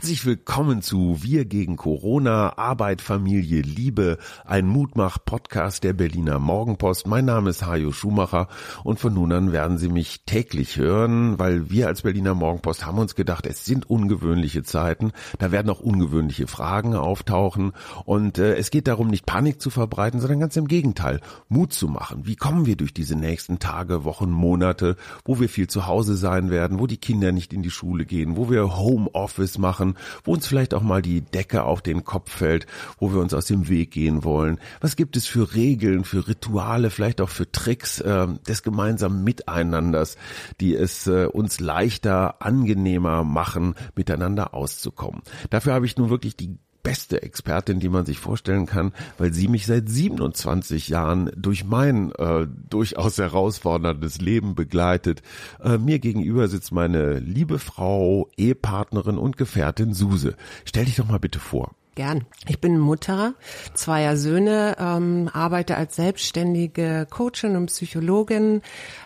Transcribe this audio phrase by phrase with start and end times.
[0.00, 4.16] Herzlich willkommen zu Wir gegen Corona, Arbeit, Familie, Liebe,
[4.46, 7.06] ein Mutmach-Podcast der Berliner Morgenpost.
[7.06, 8.48] Mein Name ist Hajo Schumacher
[8.82, 12.96] und von nun an werden Sie mich täglich hören, weil wir als Berliner Morgenpost haben
[12.96, 17.72] uns gedacht, es sind ungewöhnliche Zeiten, da werden auch ungewöhnliche Fragen auftauchen
[18.06, 21.20] und äh, es geht darum, nicht Panik zu verbreiten, sondern ganz im Gegenteil,
[21.50, 22.26] Mut zu machen.
[22.26, 24.96] Wie kommen wir durch diese nächsten Tage, Wochen, Monate,
[25.26, 28.38] wo wir viel zu Hause sein werden, wo die Kinder nicht in die Schule gehen,
[28.38, 32.30] wo wir Homeoffice machen, machen, wo uns vielleicht auch mal die Decke auf den Kopf
[32.30, 32.66] fällt,
[32.98, 34.58] wo wir uns aus dem Weg gehen wollen.
[34.80, 40.16] Was gibt es für Regeln, für Rituale, vielleicht auch für Tricks äh, des gemeinsamen Miteinanders,
[40.60, 45.22] die es äh, uns leichter, angenehmer machen, miteinander auszukommen.
[45.50, 49.48] Dafür habe ich nun wirklich die beste Expertin, die man sich vorstellen kann, weil sie
[49.48, 55.22] mich seit 27 Jahren durch mein äh, durchaus herausforderndes Leben begleitet.
[55.62, 60.36] Äh, mir gegenüber sitzt meine liebe Frau, Ehepartnerin und Gefährtin Suse.
[60.64, 61.74] Stell dich doch mal bitte vor.
[61.94, 62.24] Gern.
[62.46, 63.34] Ich bin Mutter
[63.74, 68.62] zweier Söhne, ähm, arbeite als selbstständige Coachin und Psychologin,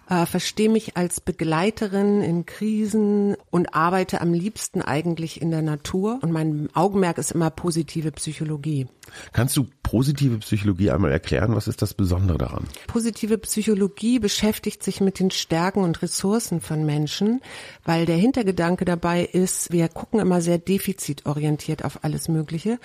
[0.08, 6.18] äh, verstehe mich als Begleiterin in Krisen und arbeite am liebsten eigentlich in der Natur.
[6.22, 8.86] Und mein Augenmerk ist immer positive Psychologie.
[9.32, 11.54] Kannst du positive Psychologie einmal erklären?
[11.54, 12.64] Was ist das Besondere daran?
[12.86, 17.40] Positive Psychologie beschäftigt sich mit den Stärken und Ressourcen von Menschen,
[17.84, 22.78] weil der Hintergedanke dabei ist, wir gucken immer sehr defizitorientiert auf alles Mögliche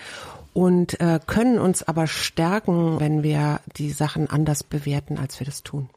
[0.53, 5.63] und äh, können uns aber stärken, wenn wir die Sachen anders bewerten, als wir das
[5.63, 5.89] tun.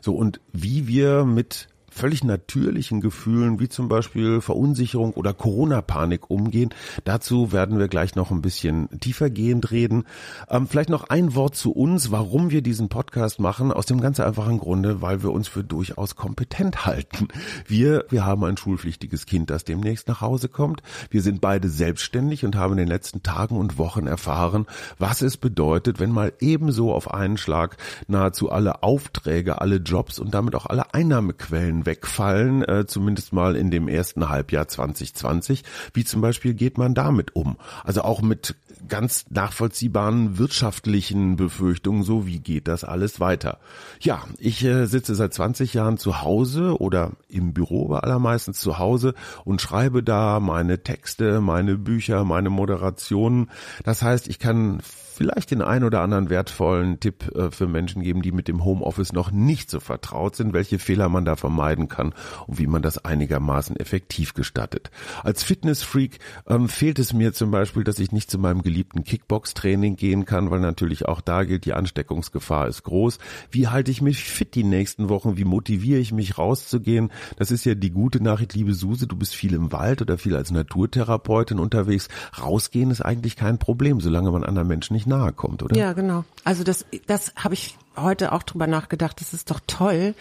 [0.00, 1.68] So, und wie wir mit
[2.00, 6.70] völlig natürlichen Gefühlen wie zum Beispiel Verunsicherung oder Corona-Panik umgehen.
[7.04, 10.04] Dazu werden wir gleich noch ein bisschen tiefergehend reden.
[10.48, 13.70] Ähm, vielleicht noch ein Wort zu uns, warum wir diesen Podcast machen.
[13.70, 17.28] Aus dem ganz einfachen Grunde, weil wir uns für durchaus kompetent halten.
[17.66, 20.82] Wir, wir haben ein schulpflichtiges Kind, das demnächst nach Hause kommt.
[21.10, 24.64] Wir sind beide selbstständig und haben in den letzten Tagen und Wochen erfahren,
[24.98, 27.76] was es bedeutet, wenn mal ebenso auf einen Schlag
[28.08, 33.72] nahezu alle Aufträge, alle Jobs und damit auch alle Einnahmequellen wegfallen, äh, zumindest mal in
[33.72, 35.64] dem ersten Halbjahr 2020.
[35.92, 37.56] Wie zum Beispiel geht man damit um?
[37.82, 38.54] Also auch mit
[38.86, 43.58] ganz nachvollziehbaren wirtschaftlichen Befürchtungen, so wie geht das alles weiter.
[44.00, 48.78] Ja, ich äh, sitze seit 20 Jahren zu Hause oder im Büro bei allermeistens zu
[48.78, 49.14] Hause
[49.44, 53.50] und schreibe da meine Texte, meine Bücher, meine Moderationen.
[53.82, 54.80] Das heißt, ich kann
[55.20, 59.12] vielleicht den ein oder anderen wertvollen Tipp äh, für Menschen geben, die mit dem Homeoffice
[59.12, 62.14] noch nicht so vertraut sind, welche Fehler man da vermeiden kann
[62.46, 64.90] und wie man das einigermaßen effektiv gestattet.
[65.22, 69.96] Als Fitnessfreak ähm, fehlt es mir zum Beispiel, dass ich nicht zu meinem geliebten Kickbox-Training
[69.96, 73.18] gehen kann, weil natürlich auch da gilt, die Ansteckungsgefahr ist groß.
[73.50, 75.36] Wie halte ich mich fit die nächsten Wochen?
[75.36, 77.12] Wie motiviere ich mich rauszugehen?
[77.36, 80.34] Das ist ja die gute Nachricht, liebe Suse, du bist viel im Wald oder viel
[80.34, 82.08] als Naturtherapeutin unterwegs.
[82.40, 85.76] Rausgehen ist eigentlich kein Problem, solange man anderen Menschen nicht nahe kommt, oder?
[85.76, 86.24] Ja, genau.
[86.44, 89.20] Also das, das habe ich heute auch drüber nachgedacht.
[89.20, 90.14] Das ist doch toll.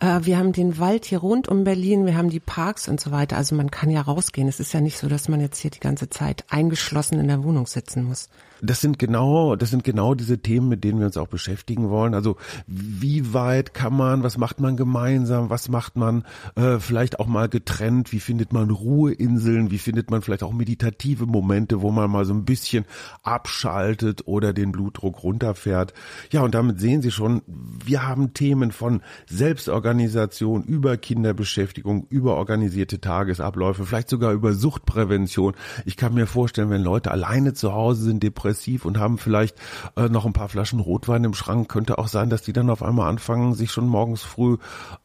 [0.00, 3.10] Äh, wir haben den Wald hier rund um Berlin, wir haben die Parks und so
[3.10, 3.36] weiter.
[3.36, 4.48] Also man kann ja rausgehen.
[4.48, 7.44] Es ist ja nicht so, dass man jetzt hier die ganze Zeit eingeschlossen in der
[7.44, 8.28] Wohnung sitzen muss.
[8.64, 12.14] Das sind genau, das sind genau diese Themen, mit denen wir uns auch beschäftigen wollen.
[12.14, 12.36] Also
[12.68, 16.24] wie weit kann man, was macht man gemeinsam, was macht man
[16.54, 21.26] äh, vielleicht auch mal getrennt, wie findet man Ruheinseln, wie findet man vielleicht auch meditative
[21.26, 22.84] Momente, wo man mal so ein bisschen
[23.24, 25.92] abschaltet oder den Blutdruck runterfährt.
[26.30, 33.00] Ja, und damit sehen Sie schon, wir haben Themen von Selbstorganisation über Kinderbeschäftigung, über organisierte
[33.00, 35.54] Tagesabläufe, vielleicht sogar über Suchtprävention.
[35.84, 39.56] Ich kann mir vorstellen, wenn Leute alleine zu Hause sind, depressiv und haben vielleicht
[39.96, 42.82] äh, noch ein paar Flaschen Rotwein im Schrank, könnte auch sein, dass die dann auf
[42.82, 44.56] einmal anfangen, sich schon morgens früh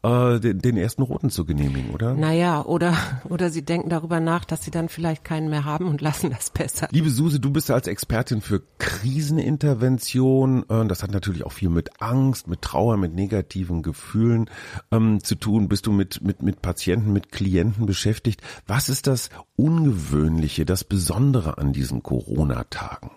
[0.02, 2.14] äh, den, den ersten Roten zu genehmigen, oder?
[2.14, 2.94] Naja, oder,
[3.28, 6.50] oder sie denken darüber nach, dass sie dann vielleicht keinen mehr haben und lassen das
[6.50, 6.88] besser.
[6.90, 10.64] Liebe Suse, du bist ja als Expertin für Krisenintervention.
[10.68, 14.50] Äh, das hat natürlich auch viel mit Angst, mit Trauer, mit negativen Gefühlen
[14.90, 15.68] ähm, zu tun.
[15.68, 18.40] Bist du mit, mit, mit Patienten, mit Klienten beschäftigt?
[18.66, 23.10] Was ist das Ungewöhnliche, das Besondere an diesen Corona-Tagen?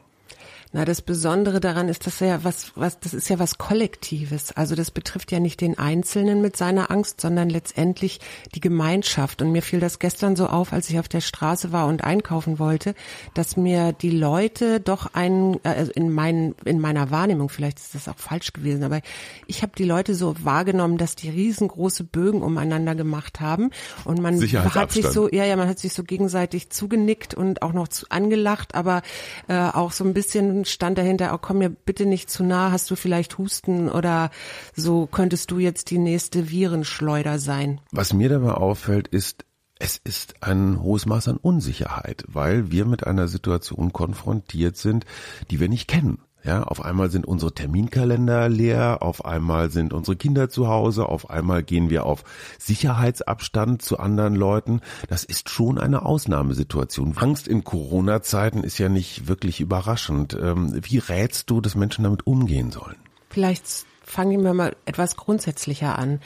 [0.73, 4.53] Na, das Besondere daran ist, dass ja was, was, das ist ja was Kollektives.
[4.53, 8.21] Also das betrifft ja nicht den Einzelnen mit seiner Angst, sondern letztendlich
[8.55, 9.41] die Gemeinschaft.
[9.41, 12.57] Und mir fiel das gestern so auf, als ich auf der Straße war und einkaufen
[12.57, 12.95] wollte,
[13.33, 18.07] dass mir die Leute doch einen, also in meinen, in meiner Wahrnehmung, vielleicht ist das
[18.07, 19.01] auch falsch gewesen, aber
[19.47, 23.71] ich habe die Leute so wahrgenommen, dass die riesengroße Bögen umeinander gemacht haben
[24.05, 27.73] und man hat sich so, ja, ja, man hat sich so gegenseitig zugenickt und auch
[27.73, 29.01] noch zu, angelacht, aber
[29.49, 32.89] äh, auch so ein bisschen stand dahinter, oh, komm mir bitte nicht zu nah, hast
[32.91, 34.31] du vielleicht Husten oder
[34.75, 37.81] so könntest du jetzt die nächste Virenschleuder sein.
[37.91, 39.45] Was mir dabei auffällt, ist,
[39.83, 45.05] Es ist ein hohes Maß an Unsicherheit, weil wir mit einer Situation konfrontiert sind,
[45.49, 46.19] die wir nicht kennen.
[46.43, 51.29] Ja, auf einmal sind unsere Terminkalender leer, auf einmal sind unsere Kinder zu Hause, auf
[51.29, 52.23] einmal gehen wir auf
[52.57, 54.81] Sicherheitsabstand zu anderen Leuten.
[55.07, 57.15] Das ist schon eine Ausnahmesituation.
[57.17, 60.35] Angst in Corona-Zeiten ist ja nicht wirklich überraschend.
[60.41, 62.97] Ähm, wie rätst du, dass Menschen damit umgehen sollen?
[63.29, 66.19] Vielleicht fangen wir mal etwas grundsätzlicher an.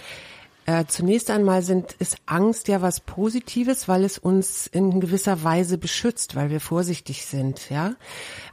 [0.67, 5.77] Äh, zunächst einmal sind, ist Angst ja was Positives, weil es uns in gewisser Weise
[5.77, 7.93] beschützt, weil wir vorsichtig sind, ja.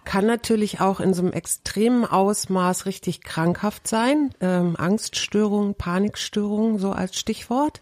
[0.04, 4.34] Kann natürlich auch in so einem extremen Ausmaß richtig krankhaft sein.
[4.40, 7.80] Ähm, Angststörungen, Panikstörungen, so als Stichwort.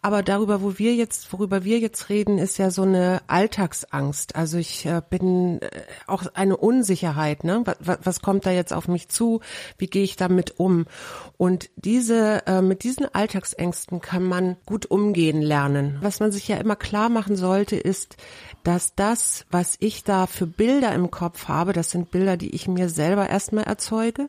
[0.00, 4.34] Aber darüber, wo wir jetzt, worüber wir jetzt reden, ist ja so eine Alltagsangst.
[4.34, 5.68] Also ich äh, bin äh,
[6.06, 7.62] auch eine Unsicherheit, ne?
[7.80, 9.40] Was, was kommt da jetzt auf mich zu?
[9.76, 10.86] Wie gehe ich damit um?
[11.36, 13.67] Und diese, äh, mit diesen Alltagsängsten
[14.00, 15.98] kann man gut umgehen lernen.
[16.00, 18.16] Was man sich ja immer klar machen sollte, ist,
[18.62, 22.68] dass das, was ich da für Bilder im Kopf habe, das sind Bilder, die ich
[22.68, 24.28] mir selber erstmal erzeuge.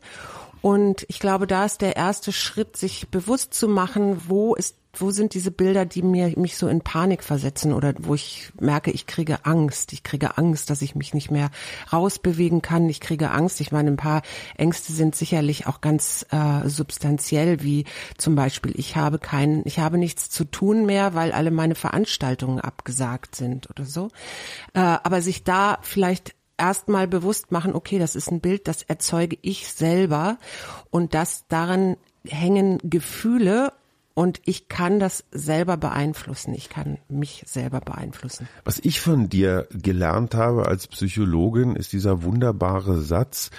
[0.61, 5.11] Und ich glaube, da ist der erste Schritt, sich bewusst zu machen, wo ist wo
[5.11, 9.05] sind diese Bilder, die mir mich so in Panik versetzen oder wo ich merke, ich
[9.05, 9.93] kriege Angst.
[9.93, 11.51] Ich kriege Angst, dass ich mich nicht mehr
[11.93, 12.89] rausbewegen kann.
[12.89, 13.61] Ich kriege Angst.
[13.61, 14.23] Ich meine, ein paar
[14.57, 17.85] Ängste sind sicherlich auch ganz äh, substanziell, wie
[18.17, 22.59] zum Beispiel, ich habe keinen, ich habe nichts zu tun mehr, weil alle meine Veranstaltungen
[22.59, 24.09] abgesagt sind oder so.
[24.73, 29.37] Äh, aber sich da vielleicht erstmal bewusst machen, okay, das ist ein Bild, das erzeuge
[29.41, 30.37] ich selber
[30.89, 31.97] und das daran
[32.27, 33.71] hängen Gefühle
[34.13, 36.53] und ich kann das selber beeinflussen.
[36.53, 38.49] Ich kann mich selber beeinflussen.
[38.65, 43.49] Was ich von dir gelernt habe als Psychologin, ist dieser wunderbare Satz,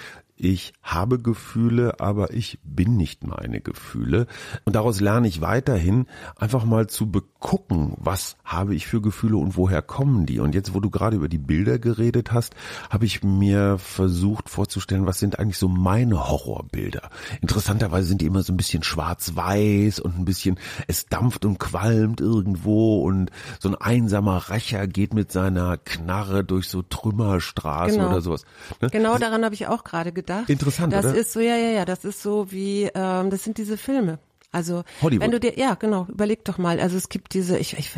[0.43, 4.25] ich habe Gefühle, aber ich bin nicht meine Gefühle.
[4.65, 9.55] Und daraus lerne ich weiterhin einfach mal zu begucken, was habe ich für Gefühle und
[9.55, 10.39] woher kommen die.
[10.39, 12.55] Und jetzt, wo du gerade über die Bilder geredet hast,
[12.89, 17.11] habe ich mir versucht vorzustellen, was sind eigentlich so meine Horrorbilder.
[17.41, 20.57] Interessanterweise sind die immer so ein bisschen schwarz-weiß und ein bisschen,
[20.87, 23.29] es dampft und qualmt irgendwo und
[23.59, 28.09] so ein einsamer Rächer geht mit seiner Knarre durch so Trümmerstraßen genau.
[28.09, 28.43] oder sowas.
[28.81, 28.89] Ne?
[28.89, 30.49] Genau daran habe ich auch gerade gedacht gedacht.
[30.49, 31.15] Interessant, das oder?
[31.15, 34.19] ist so, ja, ja, ja, das ist so wie, ähm, das sind diese Filme.
[34.51, 35.21] Also Hollywood.
[35.21, 36.79] wenn du dir, ja genau, überleg doch mal.
[36.79, 37.91] Also es gibt diese, ich, ich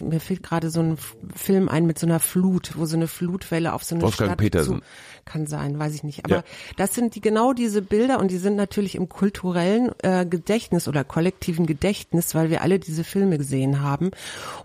[0.00, 0.96] mir fällt gerade so ein
[1.34, 4.38] Film ein mit so einer Flut, wo so eine Flutwelle auf so eine Wolfgang Stadt
[4.38, 4.78] Petersen.
[4.78, 4.84] Zu,
[5.28, 6.24] kann sein, weiß ich nicht.
[6.24, 6.44] Aber ja.
[6.76, 11.04] das sind die genau diese Bilder und die sind natürlich im kulturellen äh, Gedächtnis oder
[11.04, 14.10] kollektiven Gedächtnis, weil wir alle diese Filme gesehen haben.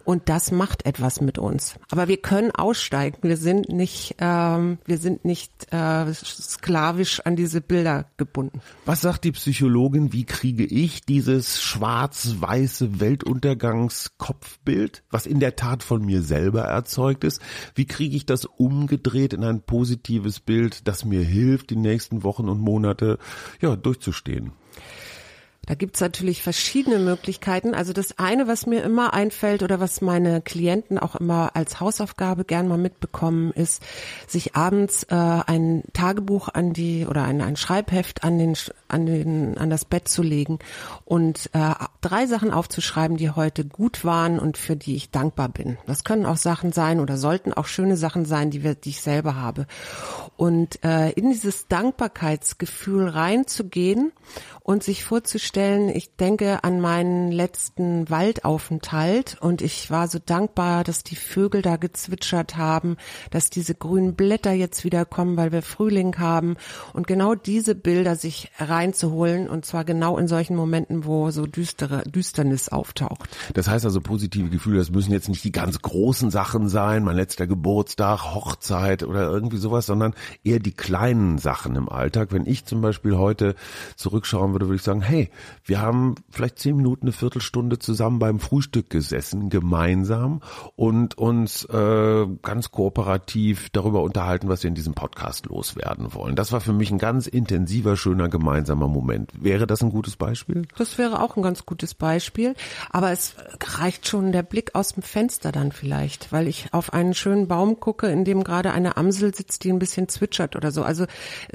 [0.06, 1.76] Und das macht etwas mit uns.
[1.92, 3.18] Aber wir können aussteigen.
[3.22, 8.62] Wir sind nicht, ähm, wir sind nicht äh, sklavisch an diese Bilder gebunden.
[8.86, 10.14] Was sagt die Psychologin?
[10.14, 17.42] Wie kriege ich dieses schwarz-weiße Weltuntergangskopfbild, was in der Tat von mir selber erzeugt ist?
[17.76, 20.86] Wie kriege ich das umgedreht in ein positives Bild?
[20.86, 23.20] Das mir hilft, die nächsten Wochen und Monate
[23.62, 24.52] ja durchzustehen?
[25.66, 27.74] Da gibt's natürlich verschiedene Möglichkeiten.
[27.74, 32.44] Also das eine, was mir immer einfällt oder was meine Klienten auch immer als Hausaufgabe
[32.44, 33.82] gern mal mitbekommen, ist,
[34.28, 38.58] sich abends äh, ein Tagebuch an die oder ein, ein Schreibheft an den
[38.90, 40.60] an den an das Bett zu legen
[41.06, 45.78] und äh, drei Sachen aufzuschreiben, die heute gut waren und für die ich dankbar bin.
[45.88, 49.02] Das können auch Sachen sein oder sollten auch schöne Sachen sein, die wir, die ich
[49.02, 49.66] selber habe.
[50.36, 54.12] Und äh, in dieses Dankbarkeitsgefühl reinzugehen
[54.62, 61.04] und sich vorzustellen, ich denke an meinen letzten Waldaufenthalt und ich war so dankbar, dass
[61.04, 62.98] die Vögel da gezwitschert haben,
[63.30, 66.56] dass diese grünen Blätter jetzt wieder kommen, weil wir Frühling haben
[66.94, 72.02] und genau diese Bilder sich reinzuholen und zwar genau in solchen Momenten, wo so düstere
[72.04, 73.30] Düsternis auftaucht.
[73.54, 77.16] Das heißt also positive Gefühle, das müssen jetzt nicht die ganz großen Sachen sein, mein
[77.16, 82.30] letzter Geburtstag, Hochzeit oder irgendwie sowas, sondern eher die kleinen Sachen im Alltag.
[82.32, 83.54] Wenn ich zum Beispiel heute
[83.96, 85.30] zurückschauen würde, würde ich sagen, hey,
[85.66, 90.42] wir haben vielleicht zehn Minuten, eine Viertelstunde zusammen beim Frühstück gesessen, gemeinsam
[90.76, 96.36] und uns äh, ganz kooperativ darüber unterhalten, was wir in diesem Podcast loswerden wollen.
[96.36, 99.32] Das war für mich ein ganz intensiver, schöner gemeinsamer Moment.
[99.40, 100.64] Wäre das ein gutes Beispiel?
[100.78, 102.56] Das wäre auch ein ganz gutes Beispiel,
[102.90, 103.36] aber es
[103.78, 107.80] reicht schon der Blick aus dem Fenster dann vielleicht, weil ich auf einen schönen Baum
[107.80, 110.84] gucke, in dem gerade eine Amsel sitzt, die ein bisschen zwitschert oder so.
[110.84, 111.06] Also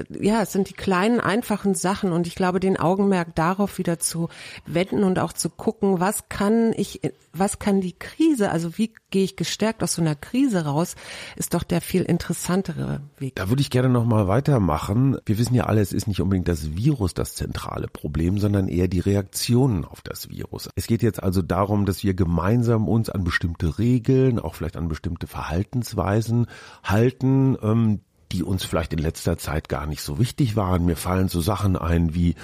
[0.09, 4.29] ja, es sind die kleinen, einfachen Sachen und ich glaube, den Augenmerk darauf wieder zu
[4.67, 7.01] wenden und auch zu gucken, was kann ich,
[7.33, 10.95] was kann die Krise, also wie gehe ich gestärkt aus so einer Krise raus,
[11.35, 13.35] ist doch der viel interessantere Weg.
[13.35, 15.17] Da würde ich gerne noch mal weitermachen.
[15.25, 18.87] Wir wissen ja alle, es ist nicht unbedingt das Virus das zentrale Problem, sondern eher
[18.87, 20.69] die Reaktionen auf das Virus.
[20.75, 24.87] Es geht jetzt also darum, dass wir gemeinsam uns an bestimmte Regeln, auch vielleicht an
[24.87, 26.45] bestimmte Verhaltensweisen
[26.83, 30.85] halten, ähm, die uns vielleicht in letzter Zeit gar nicht so wichtig waren.
[30.85, 32.35] Mir fallen so Sachen ein wie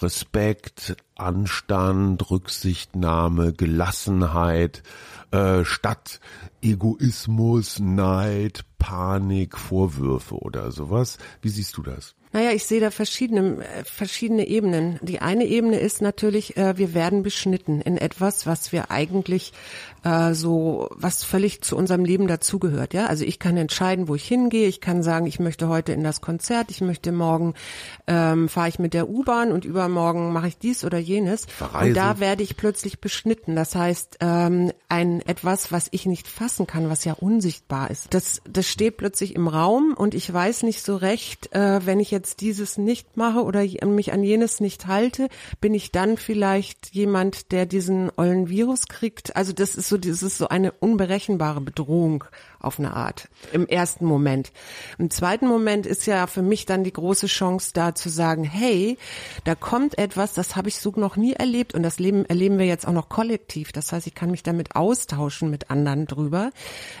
[0.00, 4.82] Respekt, Anstand, Rücksichtnahme, Gelassenheit,
[5.30, 6.20] äh, statt
[6.60, 11.18] Egoismus, Neid, Panik, Vorwürfe oder sowas.
[11.40, 12.14] Wie siehst du das?
[12.32, 14.98] Naja, ich sehe da verschiedene, äh, verschiedene Ebenen.
[15.02, 19.52] Die eine Ebene ist natürlich, äh, wir werden beschnitten in etwas, was wir eigentlich
[20.02, 22.94] äh, so, was völlig zu unserem Leben dazugehört.
[22.94, 24.66] Ja, also ich kann entscheiden, wo ich hingehe.
[24.66, 27.54] Ich kann sagen, ich möchte heute in das Konzert, ich möchte morgen
[28.06, 31.44] ähm, fahre ich mit der U-Bahn und übermorgen mache ich dies oder jenes.
[31.44, 31.88] Verreisen.
[31.88, 33.56] Und da werde ich plötzlich beschnitten.
[33.56, 38.14] Das heißt, ähm, ein etwas, was ich nicht fassen kann, was ja unsichtbar ist.
[38.14, 42.10] Das, das steht plötzlich im Raum und ich weiß nicht so recht, äh, wenn ich
[42.10, 45.28] jetzt jetzt dieses nicht mache oder mich an jenes nicht halte,
[45.60, 49.34] bin ich dann vielleicht jemand, der diesen ollen Virus kriegt?
[49.34, 52.24] Also das ist so, das ist so eine unberechenbare Bedrohung
[52.64, 54.52] auf eine Art im ersten Moment.
[54.98, 58.98] Im zweiten Moment ist ja für mich dann die große Chance da zu sagen, hey,
[59.44, 62.66] da kommt etwas, das habe ich so noch nie erlebt und das Leben erleben wir
[62.66, 63.72] jetzt auch noch kollektiv.
[63.72, 66.50] Das heißt, ich kann mich damit austauschen mit anderen drüber.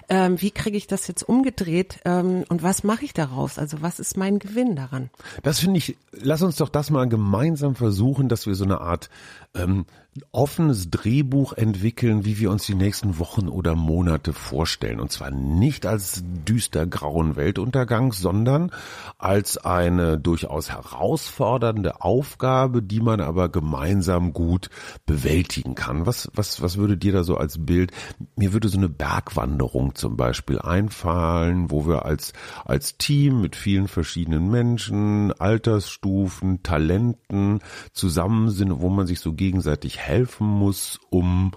[0.08, 3.58] Ähm, wie kriege ich das jetzt umgedreht ähm, und was mache ich daraus?
[3.58, 5.10] Also was ist mein Gewinn daran?
[5.42, 9.10] Das finde ich, lass uns doch das mal gemeinsam versuchen, dass wir so eine Art
[9.54, 9.86] ähm,
[10.30, 15.00] offenes Drehbuch entwickeln, wie wir uns die nächsten Wochen oder Monate vorstellen.
[15.00, 18.70] Und zwar nicht als düster grauen Weltuntergang, sondern
[19.16, 24.68] als eine durchaus herausfordernde Aufgabe, die man aber gemeinsam gut
[25.06, 26.04] bewältigen kann.
[26.04, 27.90] Was, was, was würde dir da so als Bild?
[28.36, 32.34] Mir würde so eine Bergwanderung zum Beispiel einfallen, wo wir als,
[32.66, 37.60] als Team mit vielen verschiedenen Menschen, Altersstufen, Talenten
[37.94, 41.52] zusammen sind, wo man sich so gegenseitig helfen muss, um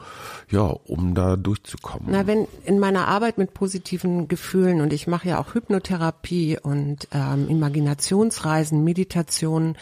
[0.49, 2.09] ja, um da durchzukommen?
[2.09, 7.07] Na, wenn in meiner Arbeit mit positiven Gefühlen und ich mache ja auch Hypnotherapie und
[7.11, 9.77] ähm, Imaginationsreisen, Meditationen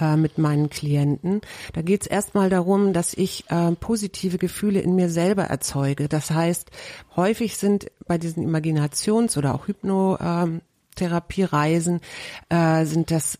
[0.00, 1.40] äh, mit meinen Klienten,
[1.74, 6.08] da geht es erstmal darum, dass ich äh, positive Gefühle in mir selber erzeuge.
[6.08, 6.70] Das heißt,
[7.16, 10.60] häufig sind bei diesen Imaginations- oder auch Hypno ähm,
[12.48, 13.38] äh, sind das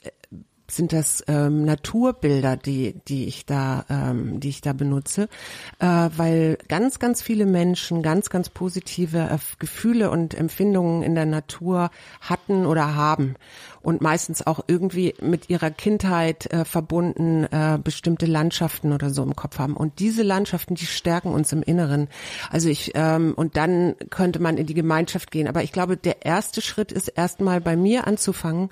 [0.68, 5.28] sind das ähm, Naturbilder, die die ich da ähm, die ich da benutze,
[5.78, 11.26] äh, weil ganz ganz viele Menschen ganz ganz positive äh, Gefühle und Empfindungen in der
[11.26, 13.36] Natur hatten oder haben
[13.86, 19.36] und meistens auch irgendwie mit ihrer Kindheit äh, verbunden äh, bestimmte Landschaften oder so im
[19.36, 19.76] Kopf haben.
[19.76, 22.08] Und diese Landschaften, die stärken uns im Inneren.
[22.50, 25.46] Also ich, ähm, und dann könnte man in die Gemeinschaft gehen.
[25.46, 28.70] Aber ich glaube, der erste Schritt ist erstmal bei mir anzufangen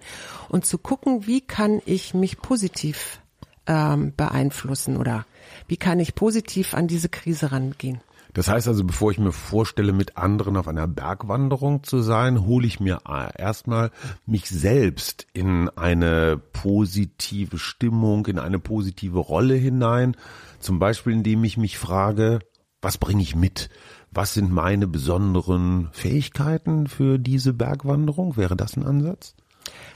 [0.49, 3.21] und zu gucken, wie kann ich mich positiv
[3.68, 5.26] ähm, beeinflussen oder
[5.68, 8.00] wie kann ich positiv an diese Krise rangehen.
[8.35, 12.67] Das heißt also, bevor ich mir vorstelle, mit anderen auf einer Bergwanderung zu sein, hole
[12.67, 12.99] ich mir
[13.37, 13.93] erstmal
[14.26, 20.17] mich selbst in eine positive Stimmung, in eine positive Rolle hinein.
[20.59, 22.41] Zum Beispiel, indem ich mich frage,
[22.83, 23.71] was bringe ich mit?
[24.11, 28.37] Was sind meine besonderen Fähigkeiten für diese Bergwanderung?
[28.37, 29.37] Wäre das ein Ansatz?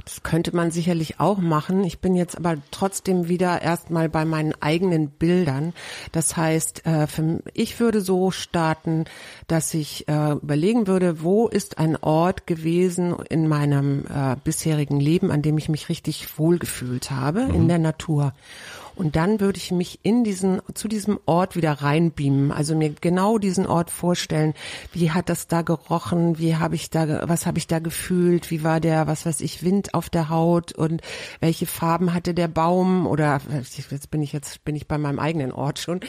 [0.04, 1.84] Das könnte man sicherlich auch machen.
[1.84, 5.74] Ich bin jetzt aber trotzdem wieder erstmal bei meinen eigenen Bildern.
[6.12, 7.06] Das heißt, äh,
[7.52, 9.04] ich würde so starten,
[9.48, 15.30] dass ich äh, überlegen würde, wo ist ein Ort gewesen in meinem äh, bisherigen Leben,
[15.30, 17.54] an dem ich mich richtig wohlgefühlt habe, mhm.
[17.54, 18.32] in der Natur.
[18.98, 22.50] Und dann würde ich mich in diesen, zu diesem Ort wieder reinbeamen.
[22.50, 24.54] Also mir genau diesen Ort vorstellen.
[24.92, 26.38] Wie hat das da gerochen?
[26.40, 28.50] Wie habe ich da, was habe ich da gefühlt?
[28.50, 30.72] Wie war der, was weiß ich, Wind auf der Haut?
[30.72, 31.00] Und
[31.38, 33.06] welche Farben hatte der Baum?
[33.06, 36.00] Oder jetzt bin ich jetzt, bin ich bei meinem eigenen Ort schon.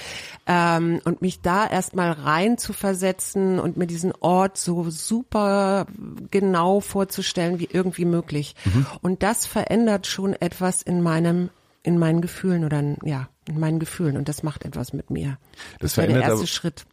[0.47, 5.85] Ähm, und mich da erstmal rein zu versetzen und mir diesen Ort so super
[6.31, 8.55] genau vorzustellen, wie irgendwie möglich.
[8.65, 8.87] Mhm.
[9.03, 11.51] Und das verändert schon etwas in meinem
[11.83, 15.37] in meinen Gefühlen oder in, ja, in meinen Gefühlen und das macht etwas mit mir.
[15.79, 16.85] Das, das wäre der erste aber, Schritt.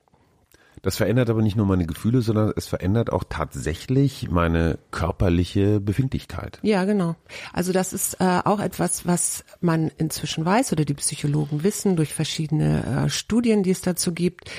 [0.83, 6.61] Das verändert aber nicht nur meine Gefühle, sondern es verändert auch tatsächlich meine körperliche Befindlichkeit.
[6.63, 7.17] Ja, genau.
[7.53, 12.15] Also das ist äh, auch etwas, was man inzwischen weiß oder die Psychologen wissen durch
[12.15, 14.51] verschiedene äh, Studien, die es dazu gibt,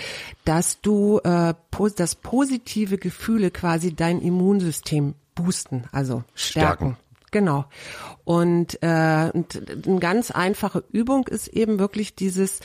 [0.43, 1.53] dass du äh,
[1.95, 6.95] dass positive Gefühle quasi dein Immunsystem boosten, also stärken.
[6.95, 6.97] stärken.
[7.31, 7.65] Genau.
[8.23, 12.61] Und, äh, und eine ganz einfache Übung ist eben wirklich dieses,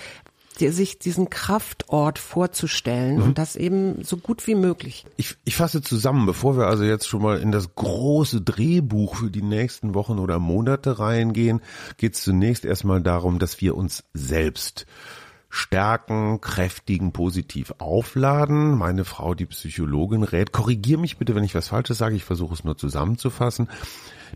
[0.61, 3.23] die, sich diesen Kraftort vorzustellen mhm.
[3.23, 5.05] und das eben so gut wie möglich.
[5.17, 9.31] Ich, ich fasse zusammen, bevor wir also jetzt schon mal in das große Drehbuch für
[9.31, 11.61] die nächsten Wochen oder Monate reingehen,
[11.97, 14.87] geht es zunächst erstmal darum, dass wir uns selbst
[15.49, 18.77] stärken, kräftigen, positiv aufladen.
[18.77, 22.55] Meine Frau, die Psychologin, rät, korrigier mich bitte, wenn ich was Falsches sage, ich versuche
[22.55, 23.69] es nur zusammenzufassen.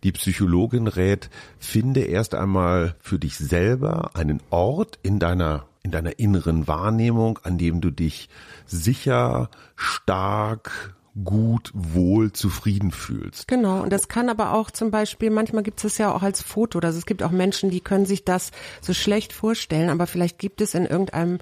[0.02, 6.18] Die Psychologin rät, finde erst einmal für dich selber einen Ort in deiner in deiner
[6.18, 8.28] inneren Wahrnehmung, an dem du dich
[8.66, 13.48] sicher, stark, gut, wohl, zufrieden fühlst.
[13.48, 16.78] Genau, und das kann aber auch zum Beispiel, manchmal gibt es ja auch als Foto,
[16.80, 18.50] also es gibt auch Menschen, die können sich das
[18.82, 21.38] so schlecht vorstellen, aber vielleicht gibt es in irgendeinem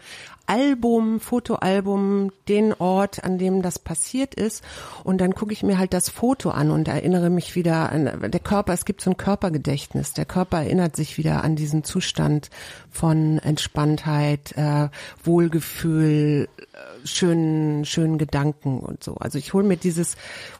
[0.46, 4.62] Album, Fotoalbum, den Ort, an dem das passiert ist.
[5.02, 8.40] Und dann gucke ich mir halt das Foto an und erinnere mich wieder an der
[8.40, 8.72] Körper.
[8.72, 10.12] Es gibt so ein Körpergedächtnis.
[10.12, 12.50] Der Körper erinnert sich wieder an diesen Zustand
[12.90, 14.88] von Entspanntheit, äh,
[15.22, 19.14] Wohlgefühl, äh, schönen, schönen Gedanken und so.
[19.16, 20.16] Also ich hole mir dieses,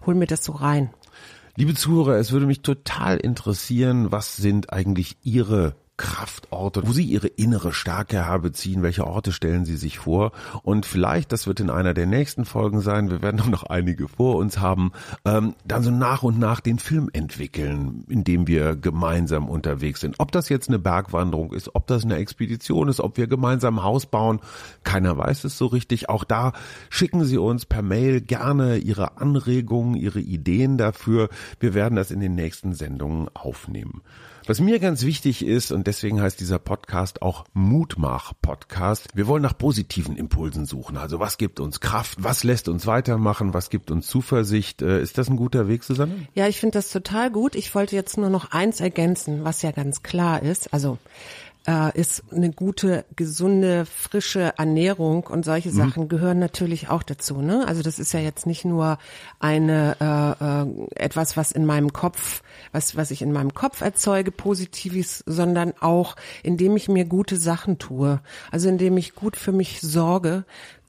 [0.07, 0.91] hol mir das so rein.
[1.57, 7.29] Liebe Zuhörer, es würde mich total interessieren, was sind eigentlich Ihre Kraftorte, wo Sie Ihre
[7.29, 8.83] innere Stärke herbeziehen.
[8.83, 10.33] Welche Orte stellen Sie sich vor?
[10.63, 14.37] Und vielleicht, das wird in einer der nächsten Folgen sein, wir werden noch einige vor
[14.37, 14.91] uns haben,
[15.25, 20.17] ähm, dann so nach und nach den Film entwickeln, in dem wir gemeinsam unterwegs sind.
[20.19, 23.85] Ob das jetzt eine Bergwanderung ist, ob das eine Expedition ist, ob wir gemeinsam ein
[23.85, 24.41] Haus bauen,
[24.83, 26.09] keiner weiß es so richtig.
[26.09, 26.55] Auch da
[26.91, 31.29] schicken Sie uns per Mail gerne Ihre Anregungen, Ihre Ideen dafür.
[31.61, 34.03] Wir werden das in den nächsten Sendungen aufnehmen.
[34.47, 39.57] Was mir ganz wichtig ist, und deswegen heißt dieser Podcast auch Mutmach-Podcast, wir wollen nach
[39.57, 40.99] positiven Impulsen suchen.
[40.99, 44.83] Also was gibt uns Kraft, was lässt uns weitermachen, was gibt uns Zuversicht.
[44.83, 46.29] Äh, ist das ein guter Weg, Susanne?
[46.35, 47.55] Ja, ich finde das total gut.
[47.55, 50.75] Ich wollte jetzt nur noch eins ergänzen, was ja ganz klar ist.
[50.75, 50.99] Also
[51.67, 55.77] äh, ist eine gute, gesunde, frische Ernährung und solche mhm.
[55.77, 57.41] Sachen gehören natürlich auch dazu.
[57.41, 57.67] Ne?
[57.67, 58.99] Also das ist ja jetzt nicht nur
[59.41, 62.43] eine äh, äh, etwas, was in meinem Kopf,
[62.73, 67.79] was was ich in meinem Kopf erzeuge, positives, sondern auch indem ich mir gute Sachen
[67.79, 68.21] tue.
[68.51, 70.45] Also indem ich gut für mich sorge,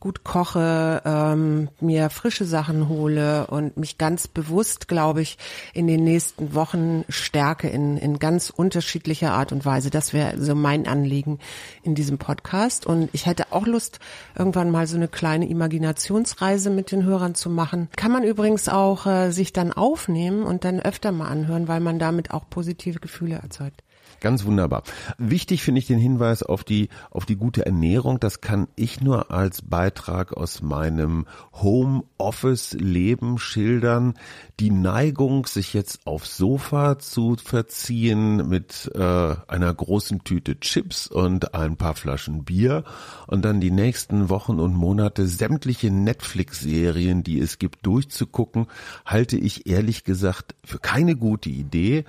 [0.05, 5.39] gut koche, ähm, mir frische Sachen hole und mich ganz bewusst, glaube ich,
[5.73, 9.89] in den nächsten Wochen stärke in, in ganz unterschiedlicher Art und Weise.
[9.89, 11.39] Das wäre so mein Anliegen
[11.81, 12.85] in diesem Podcast.
[12.85, 13.97] Und ich hätte auch Lust,
[14.37, 17.89] irgendwann mal so eine kleine Imaginationsreise mit den Hörern zu machen.
[17.95, 21.97] Kann man übrigens auch äh, sich dann aufnehmen und dann öfter mal anhören, weil man
[21.97, 23.81] damit auch positive Gefühle erzeugt.
[24.21, 24.83] Ganz wunderbar.
[25.17, 28.19] Wichtig finde ich den Hinweis auf die, auf die gute Ernährung.
[28.19, 34.15] Das kann ich nur als Beitrag aus meinem Home-Office-Leben schildern.
[34.59, 41.53] Die Neigung, sich jetzt aufs Sofa zu verziehen mit äh, einer großen Tüte Chips und
[41.53, 42.83] ein paar Flaschen Bier
[43.27, 48.67] und dann die nächsten Wochen und Monate sämtliche Netflix-Serien, die es gibt, durchzugucken,
[49.05, 52.05] halte ich ehrlich gesagt für keine gute Idee.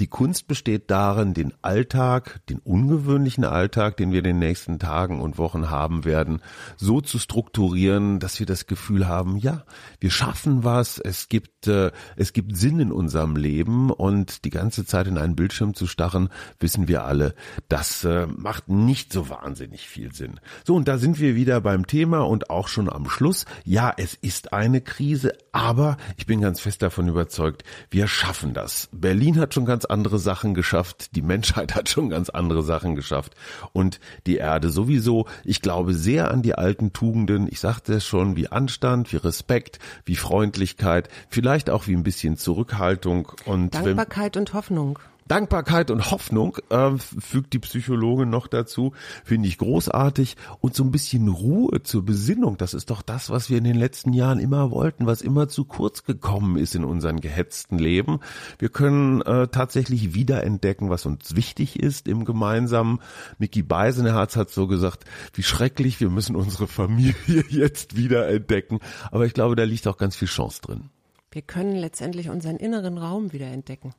[0.00, 5.20] Die Kunst besteht darin, den Alltag, den ungewöhnlichen Alltag, den wir in den nächsten Tagen
[5.20, 6.40] und Wochen haben werden,
[6.78, 9.64] so zu strukturieren, dass wir das Gefühl haben, ja,
[10.00, 14.86] wir schaffen was, es gibt, äh, es gibt Sinn in unserem Leben und die ganze
[14.86, 17.34] Zeit in einen Bildschirm zu starren, wissen wir alle,
[17.68, 20.40] das äh, macht nicht so wahnsinnig viel Sinn.
[20.64, 23.44] So, und da sind wir wieder beim Thema und auch schon am Schluss.
[23.66, 28.88] Ja, es ist eine Krise, aber ich bin ganz fest davon überzeugt, wir schaffen das.
[28.92, 33.34] Berlin hat schon ganz andere Sachen geschafft, die Menschheit hat schon ganz andere Sachen geschafft
[33.72, 35.26] und die Erde sowieso.
[35.44, 39.78] Ich glaube sehr an die alten Tugenden, ich sagte es schon, wie Anstand, wie Respekt,
[40.04, 44.98] wie Freundlichkeit, vielleicht auch wie ein bisschen Zurückhaltung und Dankbarkeit wenn, und Hoffnung.
[45.30, 50.90] Dankbarkeit und Hoffnung äh, fügt die Psychologin noch dazu, finde ich großartig und so ein
[50.90, 52.56] bisschen Ruhe zur Besinnung.
[52.56, 55.64] Das ist doch das, was wir in den letzten Jahren immer wollten, was immer zu
[55.64, 58.18] kurz gekommen ist in unserem gehetzten Leben.
[58.58, 62.98] Wir können äh, tatsächlich wiederentdecken, was uns wichtig ist im Gemeinsamen.
[63.38, 67.14] Mickey Beisenherz hat so gesagt, wie schrecklich, wir müssen unsere Familie
[67.48, 68.80] jetzt wiederentdecken.
[69.12, 70.90] Aber ich glaube, da liegt auch ganz viel Chance drin.
[71.30, 73.94] Wir können letztendlich unseren inneren Raum wiederentdecken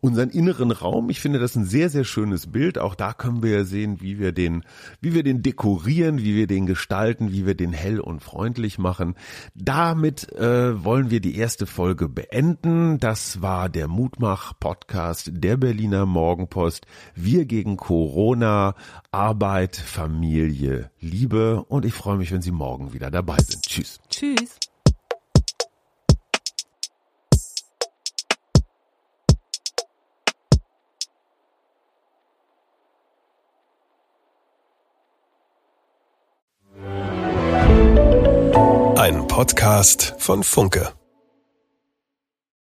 [0.00, 1.10] unseren inneren Raum.
[1.10, 2.78] Ich finde das ein sehr, sehr schönes Bild.
[2.78, 4.64] Auch da können wir ja sehen, wie wir den,
[5.00, 9.14] wie wir den dekorieren, wie wir den gestalten, wie wir den hell und freundlich machen.
[9.54, 12.98] Damit äh, wollen wir die erste Folge beenden.
[12.98, 16.86] Das war der Mutmach-Podcast der Berliner Morgenpost.
[17.14, 18.74] Wir gegen Corona,
[19.10, 21.64] Arbeit, Familie, Liebe.
[21.64, 23.62] Und ich freue mich, wenn Sie morgen wieder dabei sind.
[23.62, 24.00] Tschüss.
[24.08, 24.71] Tschüss.
[39.32, 40.92] Podcast von Funke.